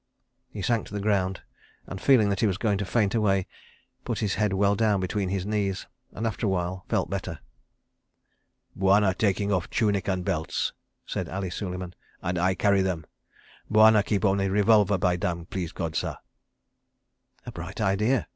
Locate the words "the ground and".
0.95-2.01